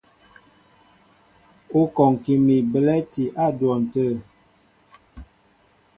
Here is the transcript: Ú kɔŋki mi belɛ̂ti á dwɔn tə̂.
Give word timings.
Ú 1.79 1.81
kɔŋki 1.95 2.33
mi 2.45 2.55
belɛ̂ti 2.71 3.23
á 3.43 3.45
dwɔn 3.57 3.79
tə̂. 3.93 4.09